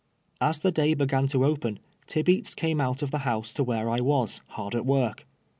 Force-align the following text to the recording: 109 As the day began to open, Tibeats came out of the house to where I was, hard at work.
109 0.39 0.49
As 0.49 0.59
the 0.61 0.71
day 0.71 0.93
began 0.95 1.27
to 1.27 1.45
open, 1.45 1.77
Tibeats 2.07 2.55
came 2.55 2.81
out 2.81 3.03
of 3.03 3.11
the 3.11 3.19
house 3.19 3.53
to 3.53 3.63
where 3.63 3.87
I 3.87 3.99
was, 3.99 4.41
hard 4.47 4.73
at 4.73 4.83
work. 4.83 5.27